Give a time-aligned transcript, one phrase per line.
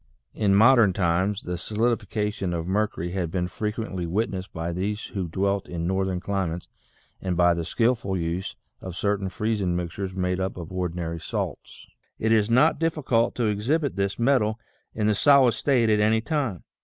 [0.33, 5.69] In modern times the solidification of mercury had been frequently witnessed by these who dwelt
[5.69, 6.67] in northern cli mates
[7.21, 11.85] and by the skilful use of certain freezing mixtures made up of ordinary salts,
[12.17, 14.59] it is not difficult to exhibit this metal
[14.95, 16.63] in the solid state at any time.